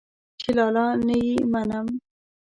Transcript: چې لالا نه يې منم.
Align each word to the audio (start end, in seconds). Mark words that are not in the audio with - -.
چې 0.41 0.49
لالا 0.57 0.85
نه 1.07 1.15
يې 1.25 1.35
منم. 1.51 1.87